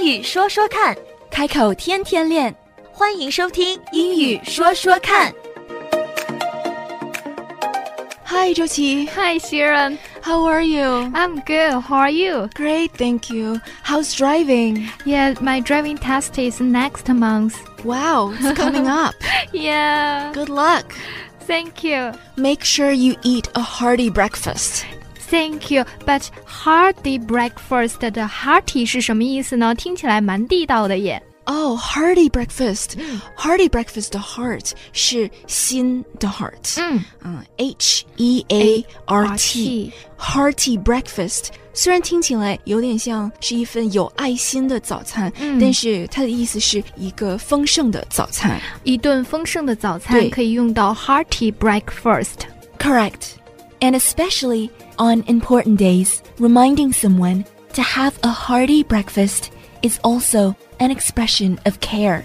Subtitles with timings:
[0.00, 0.96] 英语说说看，
[1.30, 2.54] 开口天天练。
[2.90, 5.30] 欢迎收听《英语说说看》。
[8.24, 9.06] Hi, 周琦。
[9.08, 9.98] Hi, Sharon.
[10.22, 11.10] How are you?
[11.12, 11.82] I'm good.
[11.82, 12.48] How are you?
[12.54, 13.60] Great, thank you.
[13.84, 14.88] How's driving?
[15.04, 17.56] Yeah, my driving test is next month.
[17.84, 19.14] Wow, it's coming up.
[19.52, 20.32] Yeah.
[20.32, 20.94] Good luck.
[21.40, 22.12] Thank you.
[22.36, 24.86] Make sure you eat a hearty breakfast.
[25.30, 25.84] Thank you.
[26.06, 29.74] But hearty breakfast 的 hearty 是什么意思呢？
[29.74, 31.22] 听起来蛮地道的耶。
[31.48, 32.96] Oh, hearty breakfast.
[33.36, 36.80] Hearty breakfast 的 heart 是心的 heart.
[36.80, 39.64] 嗯嗯，H E A R T。
[39.64, 48.60] ，T Hearty breakfast 虽然听起来有点像是一份有爱心的早餐，嗯但是它的意思是一个丰盛的早餐。
[48.82, 52.46] 一顿丰盛的早餐对可以用到 hearty breakfast。
[52.78, 53.34] Correct.
[53.80, 59.50] And especially on important days, reminding someone to have a hearty breakfast
[59.82, 62.22] is also an expression of care.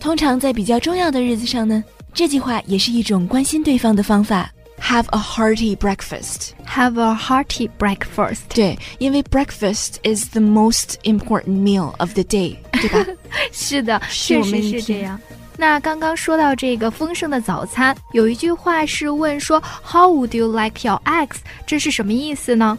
[0.00, 4.50] 通常在比较重要的日子上呢，这句话也是一种关心对方的方法。
[4.80, 6.50] Have a hearty breakfast.
[6.66, 8.40] Have a hearty breakfast。
[8.54, 13.06] 对，因为 breakfast is the most important meal of the day，对吧？
[13.50, 15.18] 是的，是确实我们一天是这样。
[15.58, 22.76] 那刚刚说到这个丰盛的早餐，有一句话是问说 “How would you like your eggs？” 这是什么意思呢？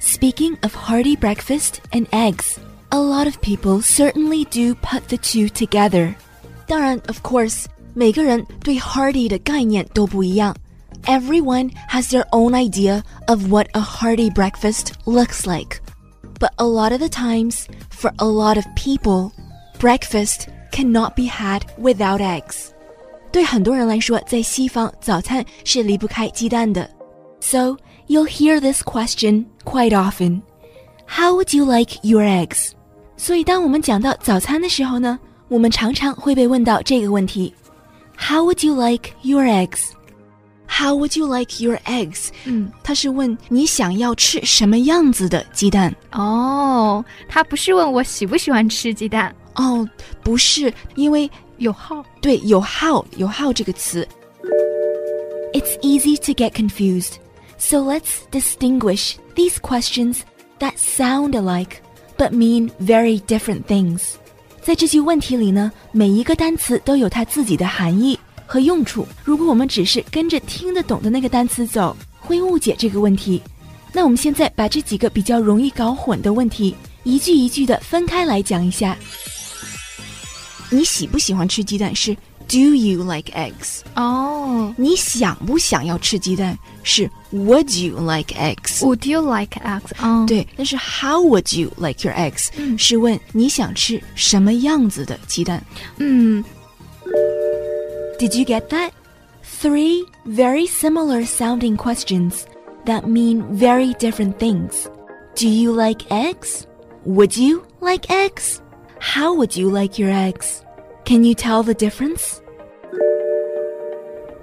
[0.00, 2.56] Speaking of hearty breakfast and eggs,
[2.90, 6.14] a lot of people certainly do put the two together.
[6.66, 10.56] 当然，of course，每个人对 hearty 的概念都不一样。
[11.04, 15.80] Everyone has their own idea of what a hearty breakfast looks like.
[16.38, 19.32] But a lot of the times, for a lot of people,
[19.78, 22.68] breakfast cannot be had without eggs.
[23.32, 26.88] 对很多人来说，在西方早餐是离不开鸡蛋的。
[27.40, 27.76] So
[28.08, 30.40] you'll hear this question quite often.
[31.06, 32.70] How would you like your eggs?
[33.16, 37.54] 所以当我们讲到早餐的时候呢，我们常常会被问到这个问题：
[38.18, 39.90] How would you like your eggs?
[40.68, 42.28] How would you like your eggs?
[42.44, 45.94] 嗯，他是问你想要吃什么样子的鸡蛋。
[46.10, 49.87] 哦，他不是问我喜不喜欢吃鸡蛋， 哦，
[50.23, 52.03] 不是，因为有号。
[52.21, 54.07] 对有 how 有 how 这个词。
[55.53, 57.15] It's easy to get confused,
[57.57, 60.19] so let's distinguish these questions
[60.59, 61.81] that sound alike
[62.17, 64.13] but mean very different things.
[64.61, 69.05] 在这句问题里呢，每一个单词都有它自己的含义和用处。
[69.23, 73.41] 如果我们只是跟着听得懂的那个单词走，会误解这个问题。
[73.91, 78.95] 那我们现在把这几个比较容易搞混的问题，一句一句的分开来讲一下。
[80.70, 82.14] 你喜不喜欢吃鸡蛋是
[82.48, 83.80] Do you like eggs？
[83.94, 88.78] 哦你想不想要吃鸡蛋是 Would you like eggs？
[88.80, 89.90] ，Would you like eggs？
[90.00, 95.64] 嗯，，对，但是 How would you like your eggs？、嗯是问你想吃什么样子的鸡蛋。
[95.98, 96.44] 嗯
[98.18, 98.92] Did you get that?
[99.60, 102.44] Three very similar sounding questions
[102.84, 104.88] that mean very different things.
[105.34, 106.66] Do you like eggs?
[107.04, 108.59] Would you like eggs?
[109.00, 110.62] How would you like your eggs?
[111.04, 112.40] Can you tell the difference?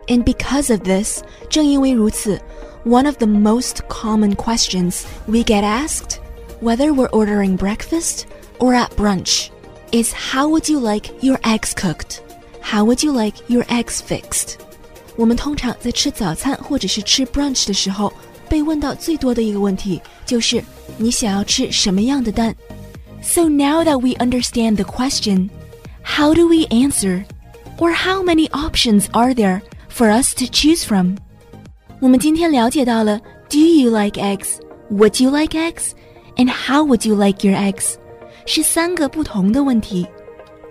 [0.08, 2.40] And because of this, 正因为如此,
[2.86, 6.20] one of the most common questions we get asked,
[6.62, 8.26] whether we're ordering breakfast
[8.60, 9.50] or at brunch,
[9.92, 12.22] is how would you like your eggs cooked?
[12.62, 14.56] How would you like your eggs fixed?
[15.16, 18.14] 我们通常在吃早餐或者是吃 brunch 的时候，
[18.48, 20.64] 被问到最多的一个问题就是
[20.98, 22.56] 你想要吃什么样的蛋。
[23.22, 25.50] So now that we understand the question,
[26.03, 27.25] how do we answer?
[27.79, 31.17] Or how many options are there for us to choose from?
[32.01, 33.19] 我们今天了解到了
[33.49, 34.61] Do you like eggs?
[34.91, 35.93] Would you like eggs?
[36.37, 37.95] And how would you like your eggs?
[38.47, 40.07] 是三个不同的问题，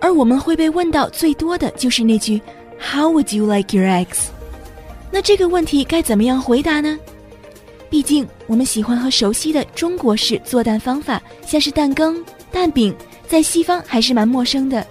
[0.00, 2.40] 而我们会被问到最多的就是那句
[2.78, 4.28] How would you like your eggs?
[5.10, 6.98] 那这个问题该怎么样回答呢？
[7.90, 12.94] 毕竟我们喜欢和熟悉的中国式做蛋方法，像是蛋羹、蛋饼，
[13.28, 14.86] 在西方还是蛮陌生的。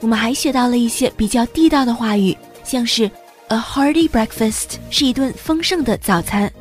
[0.00, 3.10] 我们还学到了一些比较地道的话语，像是
[3.48, 6.52] a hearty breakfast 是一顿丰盛的早餐，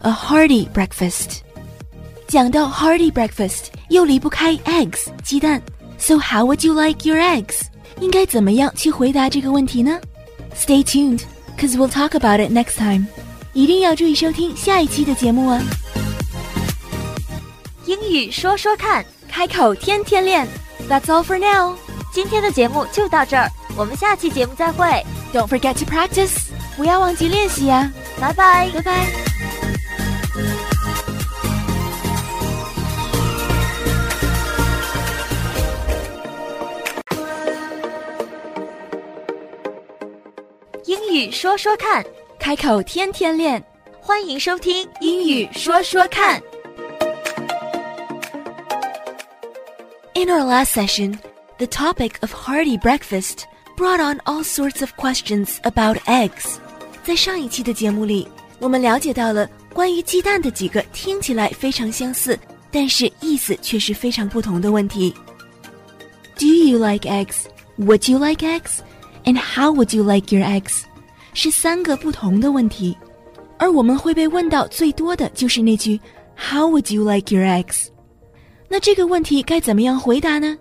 [0.00, 1.38] a hearty breakfast。
[2.26, 5.62] 讲到 hearty breakfast，又离不开 eggs 鸡蛋。
[5.98, 7.62] So how would you like your eggs？
[8.00, 9.98] 应该怎么样去回答这个问题呢？
[10.54, 11.22] Stay tuned,
[11.58, 13.06] cause we'll talk about it next time。
[13.52, 15.62] 一定要注意收听下一期的节目啊！
[17.86, 20.46] 英语说说看，开口天天练。
[20.88, 21.76] That's all for now。
[22.13, 24.85] 今天的节目就到这儿，我们下期节目再会。
[25.33, 28.69] Don't forget to practice，不要忘记练习呀、拜拜。
[28.69, 29.07] 拜拜。
[40.85, 42.05] 英语说说看，
[42.37, 43.63] 开口天天练。
[43.99, 46.39] 欢迎收听英语说说看。
[50.13, 51.17] In our last session,
[51.58, 53.46] the topic of hearty breakfast
[53.76, 56.56] brought on all sorts of questions about eggs.
[57.04, 58.26] 在上一期的节目里，
[58.58, 62.38] 我们了解到了关于鸡蛋的几个听起来非常相似，
[62.70, 65.14] 但是意思却是非常不同的问题。
[66.36, 67.46] Do you like eggs?
[67.78, 68.80] Would you like eggs?
[69.24, 70.82] And how would you like your eggs?
[71.34, 72.96] 是三个不同的问题，
[73.58, 76.00] 而我们会被问到最多的就是那句
[76.36, 77.88] How would you like your eggs?
[78.68, 80.56] 那这个问题该怎么样回答呢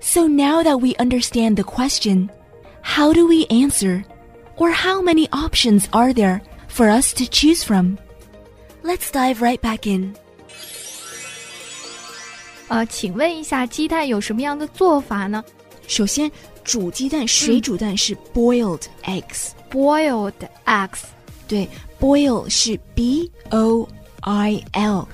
[0.00, 2.30] ？So now that we understand the question,
[2.82, 4.04] how do we answer?
[4.56, 7.98] Or how many options are there for us to choose from?
[8.82, 10.14] Let's dive right back in.
[12.68, 15.44] 呃，请问一下，鸡蛋有什么样的做法呢
[15.86, 16.30] 首先，
[16.64, 19.50] 煮鸡蛋，水煮蛋是 boiled eggs。
[19.70, 20.32] ？Boiled
[20.64, 21.02] eggs,
[21.46, 21.68] 对，
[22.00, 23.88] boil 是 b o
[24.20, 25.06] i l，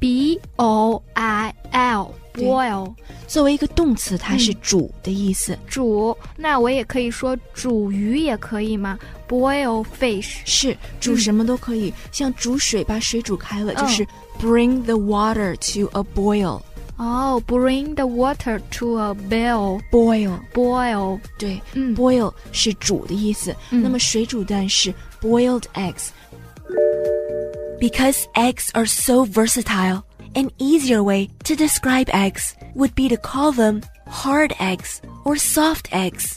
[0.00, 2.92] b o i l, 对 boil
[3.26, 5.58] 作为一个动词，它是煮的意思。
[5.66, 6.16] 煮。
[6.36, 8.98] 那我也可以说煮鱼也可以吗？
[9.28, 10.36] Boil fish.
[10.44, 14.06] 是煮什么都可以，像煮水，把水煮开了，嗯就是
[14.40, 16.60] bring the water to a boil。
[16.96, 19.80] 哦、b r i n g the water to a boil.
[19.92, 21.20] boil， Boil.
[21.38, 23.54] 对嗯，boil 是煮的意思。
[23.70, 30.02] 嗯那么水煮蛋是 boiled eggs。Because eggs are so versatile,
[30.34, 35.90] an easier way to describe eggs would be to call them hard eggs or soft
[35.90, 36.36] eggs.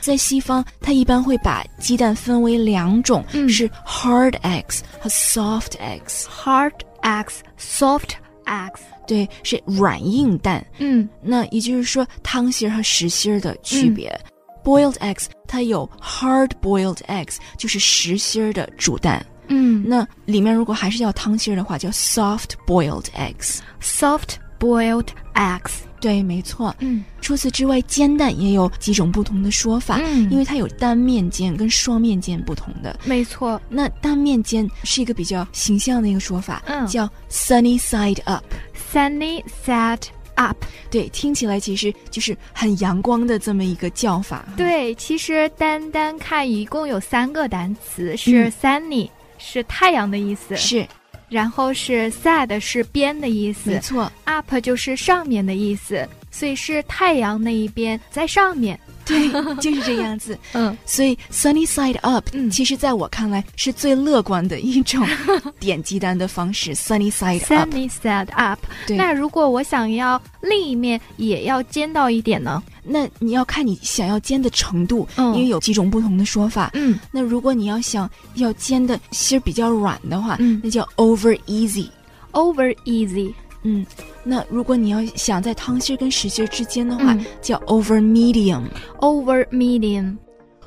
[0.00, 6.24] 在西方，它一般会把鸡蛋分为两种，嗯是 hard eggs 和 soft eggs。
[6.26, 8.10] Hard eggs, soft
[8.44, 8.80] eggs.
[9.06, 10.64] 对，是软硬蛋。
[10.78, 14.16] 嗯那也就是说，汤芯儿和实心儿的区别。
[14.62, 19.24] Boiled eggs 它有 hard boiled eggs，就是实心儿的煮蛋。
[19.51, 23.59] 嗯那里面如果还是要汤芯儿的话，叫 soft boiled eggs。
[23.81, 25.71] ，soft boiled eggs.
[25.99, 26.75] 对，没错。
[26.79, 32.99] 嗯除此之外，煎蛋也有几种不同的说法，嗯因为它有单面煎跟双面煎不同的。
[33.05, 33.61] 没错。
[33.69, 38.43] 那单面煎是一个比较形象的一个说法，嗯叫 sunny side up。
[38.91, 40.57] Sunny side up.
[40.89, 44.43] 对，听起来其实就是很阳光的这么一个叫法。
[44.57, 49.09] 对，其实单单看一共有三个单词，是嗯 sunny、
[49.43, 50.87] 是太阳的意思，是，
[51.27, 53.71] 然后是 side 是边的意思。
[53.71, 54.09] 没错。
[54.25, 58.79] ，up 就是上面的意思，所以是太阳那一边在上面。
[59.03, 60.37] 对，就是这样子。
[60.53, 65.05] 嗯，所以 sunny side up，、嗯其实在我看来是最乐观的一种
[65.59, 66.73] 点鸡蛋的方式。
[66.75, 68.59] sunny side up，sunny side up。
[68.85, 72.61] 对，那如果我想要另一面也要煎到一点呢？
[72.83, 76.69] 那你要看你想要煎的程度，嗯因为有几种不同的说法。
[76.75, 81.89] 嗯那如果你要想要煎的芯儿比较软的话，嗯那叫 over easy。
[82.33, 83.33] ，over easy。
[83.63, 83.85] 嗯，
[84.23, 88.63] 那如果你要想在汤芯儿跟实心儿之间的话，嗯叫 over medium。
[88.99, 90.15] over medium。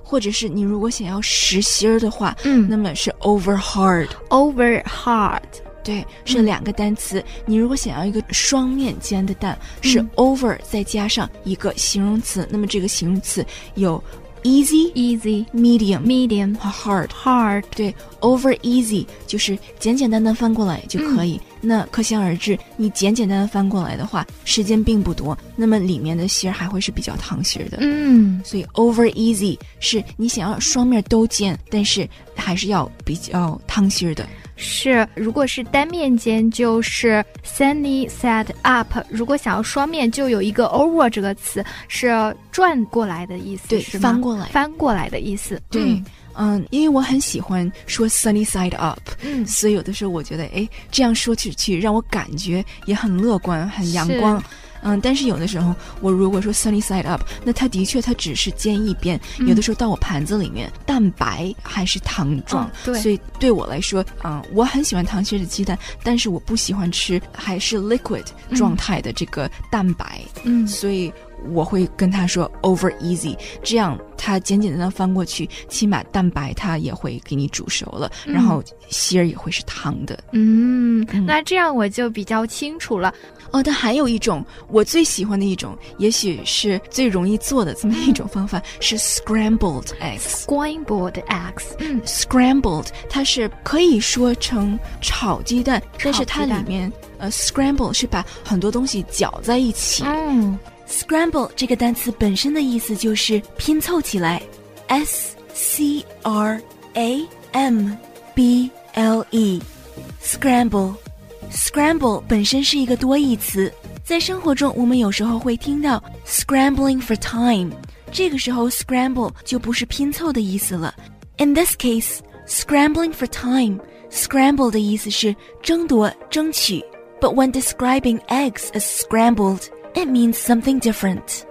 [0.06, 4.08] 或者是你如果想要实心儿的话，嗯那么是 over hard。
[4.28, 5.40] over hard。
[5.82, 7.22] 对，是嗯两个单词。
[7.46, 13.44] 你如果想要一个双面煎的蛋，是嗯 over 再加上一个形容词，那么这个形容词
[13.74, 14.02] 有
[14.42, 17.08] easy、easy、medium、medium、hard。
[17.08, 17.64] hard。
[17.74, 21.40] 对，over easy 就是简简单单翻过来就可以。
[21.64, 27.78] 那可想而知，你简简单单翻过来的话，时间并不多，那么里面的芯儿还会是比较淌芯儿的。
[27.80, 34.26] 嗯，所以 over easy 是你想要双面都煎，但是还是要比较淌芯儿的。
[34.56, 35.06] 是。
[35.14, 42.08] 如果是单面煎，就是 sunny side up；如果想要双面，就有一个 over 这个词，是
[42.52, 45.60] 转过来的意思，对是翻过来翻过来的意思。
[45.70, 46.04] 对，嗯
[46.36, 54.42] 嗯，因为我很喜欢说 sunny side up，嗯，所以有的时候我觉得，哎，这样说起去让我感觉也很乐观、很阳光。
[54.86, 59.48] 嗯，但是有的时候我如果说 sunny side up，那它的确它只是煎一边，嗯。
[59.48, 63.00] 有的时候到我盘子里面，蛋白还是糖状，哦对。
[63.00, 70.68] 所以对我来说，嗯，我很喜欢糖心儿的鸡蛋，但是我不喜欢吃还是 liquid 状态的这个蛋白，嗯。
[70.68, 71.10] 所以
[71.52, 80.18] 我会跟他说 over easy，这样他简简单单翻过去，起码蛋白它也会给你煮熟了，嗯然后芯儿也会是汤的。
[80.32, 83.12] 嗯，嗯那这样我就比较清楚了。
[83.50, 90.44] 哦，但还有一种我最喜欢的一种，也许是最容易做的这么一种方法，是 scrambled eggs。
[90.44, 100.02] Scrambled eggs，嗯 scrambled 它是可以说成炒鸡蛋，但是它里面呃 scramble 是把很多东西搅在一起。
[100.04, 100.58] 嗯
[100.93, 104.41] Scramble 这个单词本身的意思就是拼凑起来，
[104.87, 106.61] S C R
[106.93, 107.91] A M
[108.33, 117.71] B L E。Scramble。Scramble 本身是一个多义词，在生活中我们有时候会听到 scrambling for time，
[118.11, 120.93] 这个时候 scramble 就不是拼凑的意思了。
[121.37, 123.79] In this case, scrambling for time,
[124.11, 126.83] scramble 的意思是争夺、争取。
[127.19, 129.63] But when describing eggs as scrambled,
[129.94, 131.42] it means something different.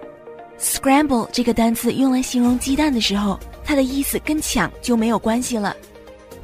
[0.60, 5.76] Scramble 这个单词用来形容鸡蛋的时候，它的意思跟抢就没有关系了。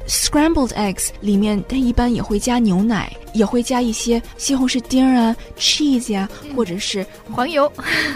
[0.06, 7.70] Scrambled eggs 里面它一般也会加牛奶，也会加一些西红柿丁儿啊、cheese 呀、或者是黄油，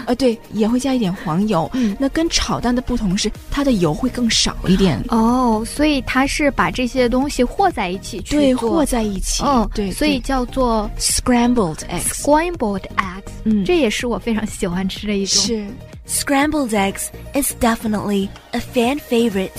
[0.05, 1.69] 呃对，也会加一点黄油。
[1.73, 5.01] 嗯那跟炒蛋的不同是，它的油会更少一点。
[5.07, 9.43] 哦，所以它是把这些东西和在一起去和在一起。
[9.43, 12.23] 嗯，对，所以叫做 scrambled eggs。
[12.23, 15.41] scrambled eggs，嗯，这也是我非常喜欢吃的一种。
[15.43, 15.65] 是
[16.07, 19.49] scrambled eggs is definitely a fan favorite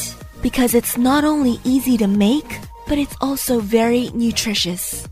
[0.42, 5.04] because it's not only easy to make, but it's also very nutritious.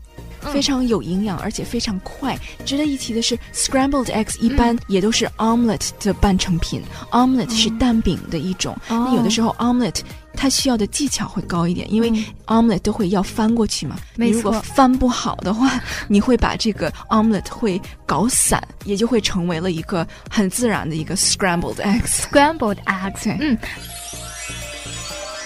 [0.54, 2.34] 非常有营养，而且非常快。
[2.64, 6.82] 值得一提的是，scrambled eggs 一般也都是 omelette 的半成品。
[7.10, 10.00] omelette 是蛋饼的一种，哦那有的时候 omelette
[10.32, 13.96] 它需要的技巧会高一点，因为嗯 omelette 都会要翻过去嘛。
[14.16, 22.22] 没你如果错翻不好的话，你会把这个 omelette 会搞散，也就会成为了一个很自然的一个 scrambled eggs。
[22.22, 23.58] Scrambled eggs，对嗯，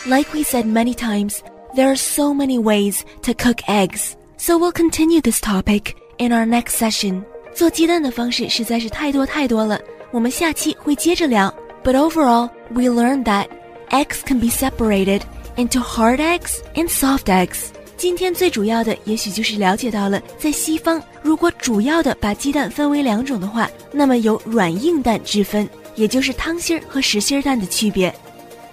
[0.07, 1.39] Like we said many times,
[1.75, 4.17] there are so many ways to cook eggs.
[4.37, 7.23] So we'll continue this topic in our next session.
[7.55, 11.53] 做鸡蛋的方式实在是太多太多了，我们下期会接着聊。
[11.83, 13.47] But overall, we learned that
[13.91, 15.23] eggs can be separated
[15.57, 17.69] into hard eggs and soft eggs.
[17.97, 28.15] 今天最主要的，也许就是了解到了，在西方，如果主要的把鸡蛋分为两种的话，那么有软硬蛋之分，也就是汤芯儿和实心儿蛋的区别。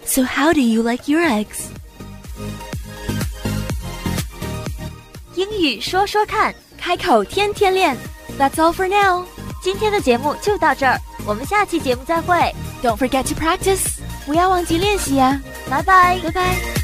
[0.05, 1.67] So how do you like your eggs?
[5.35, 7.97] 英语说说看，开口天天练。
[8.37, 9.25] That's all for now.
[9.61, 13.99] 今天的节目就到这儿，我们下期节目再会， Don't forget to practice.
[14.25, 15.39] 不要忘记练习呀、
[15.69, 16.19] 拜拜。
[16.23, 16.74] 拜拜。